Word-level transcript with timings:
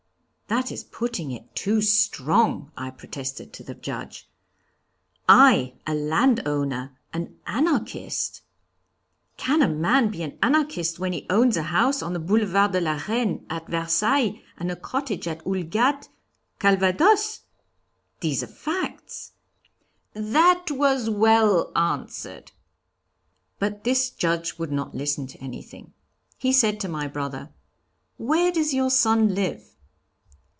'That 0.47 0.69
is 0.69 0.83
putting 0.83 1.31
it 1.31 1.55
too 1.55 1.79
strong,' 1.81 2.73
I 2.75 2.89
protested 2.89 3.53
to 3.53 3.63
the 3.63 3.73
Judge, 3.73 4.27
'I, 5.29 5.75
a 5.87 5.95
landowner, 5.95 6.99
an 7.13 7.39
Anarchist! 7.47 8.41
Can 9.37 9.61
a 9.61 9.69
man 9.69 10.09
be 10.11 10.23
an 10.23 10.37
Anarchist 10.43 10.99
when 10.99 11.13
he 11.13 11.25
owns 11.29 11.55
a 11.55 11.63
house 11.63 12.01
on 12.03 12.11
the 12.11 12.19
Boulevard 12.19 12.73
de 12.73 12.81
la 12.81 13.01
Reine 13.07 13.45
at 13.49 13.69
Versailles 13.69 14.41
and 14.57 14.69
a 14.69 14.75
cottage 14.75 15.25
at 15.25 15.41
Houlgate, 15.45 16.09
Calvados? 16.59 17.43
These 18.19 18.43
are 18.43 18.47
facts.'" 18.47 19.31
"That 20.13 20.65
was 20.69 21.09
well 21.09 21.71
answered." 21.77 22.51
"But 23.57 23.85
this 23.85 24.09
Judge 24.09 24.59
would 24.59 24.73
not 24.73 24.93
listen 24.93 25.27
to 25.27 25.37
anything. 25.39 25.93
He 26.37 26.51
said 26.51 26.81
to 26.81 26.89
my 26.89 27.07
brother, 27.07 27.51
'Where 28.17 28.51
does 28.51 28.73
your 28.73 28.89
son 28.91 29.33
live?' 29.33 29.69